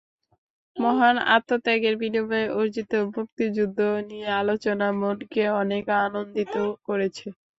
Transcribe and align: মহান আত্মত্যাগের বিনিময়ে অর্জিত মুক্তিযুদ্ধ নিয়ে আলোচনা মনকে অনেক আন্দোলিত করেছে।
মহান 0.77 1.15
আত্মত্যাগের 1.35 1.95
বিনিময়ে 2.01 2.47
অর্জিত 2.57 2.91
মুক্তিযুদ্ধ 3.09 3.79
নিয়ে 4.09 4.27
আলোচনা 4.41 4.87
মনকে 4.99 5.43
অনেক 5.61 5.83
আন্দোলিত 5.99 6.55
করেছে। 6.87 7.25